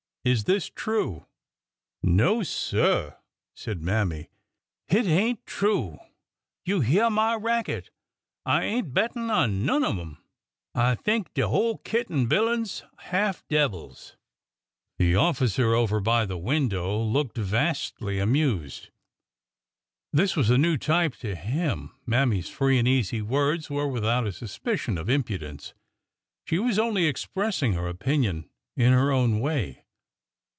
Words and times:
Is 0.23 0.43
this 0.43 0.69
true?" 0.69 1.25
No, 2.03 2.43
sir!" 2.43 3.17
said 3.55 3.81
Mammy; 3.81 4.29
hit 4.87 5.07
ain't 5.07 5.43
true! 5.47 5.97
You 6.63 6.81
hyeah 6.81 7.09
my 7.09 7.33
racket, 7.33 7.89
I 8.45 8.61
ain't 8.65 8.93
bettin' 8.93 9.31
on 9.31 9.65
none 9.65 9.83
of 9.83 9.97
'em. 9.97 10.19
I 10.75 10.93
think 10.93 11.33
de 11.33 11.47
whole 11.47 11.79
kit 11.79 12.11
an' 12.11 12.27
bilin' 12.27 12.65
's 12.67 12.83
half 12.97 13.43
devils!" 13.47 14.15
The 14.99 15.15
officer 15.15 15.73
over 15.73 15.99
by 15.99 16.27
the 16.27 16.37
window 16.37 17.01
looked 17.01 17.37
vastly 17.39 18.19
amused. 18.19 18.89
This 20.13 20.35
was 20.35 20.51
a 20.51 20.57
new 20.59 20.77
type 20.77 21.15
to 21.15 21.33
him. 21.33 21.95
Mammy's 22.05 22.47
free 22.47 22.77
and 22.77 22.87
easy 22.87 23.23
words 23.23 23.71
were 23.71 23.87
without 23.87 24.27
a 24.27 24.31
suspicion 24.31 24.99
of 24.99 25.09
impudence. 25.09 25.73
She 26.45 26.59
was 26.59 26.77
only 26.77 27.07
expressing 27.07 27.73
her 27.73 27.87
opinion 27.87 28.47
in 28.77 28.91
her 28.93 29.11
own 29.11 29.39
way. 29.39 29.79